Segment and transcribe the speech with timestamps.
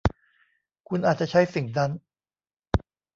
[0.87, 1.91] คุณอาจจะใช้สิ่งนั้น